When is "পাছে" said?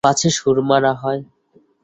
0.05-0.29